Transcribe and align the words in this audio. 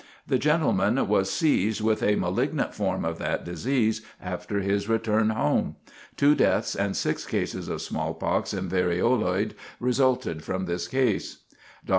The 0.25 0.39
gentleman 0.39 1.07
was 1.07 1.29
seized 1.29 1.79
with 1.81 2.01
a 2.01 2.15
malignant 2.15 2.73
form 2.73 3.05
of 3.05 3.19
that 3.19 3.45
disease 3.45 4.01
after 4.19 4.59
his 4.61 4.89
return 4.89 5.29
home. 5.29 5.75
Two 6.17 6.33
deaths 6.33 6.75
and 6.75 6.95
six 6.97 7.23
cases 7.23 7.67
of 7.69 7.83
smallpox 7.83 8.51
and 8.51 8.67
varioloid 8.67 9.51
resulted 9.79 10.43
from 10.43 10.65
this 10.65 10.87
case. 10.87 11.43
Dr. 11.85 11.89
S. 11.89 11.89